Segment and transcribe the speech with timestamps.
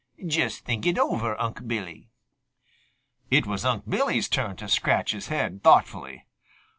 [0.25, 2.09] Just think it over, Unc' Billy."
[3.29, 6.25] It was Unc' Billy's turn to scratch his head thoughtfully.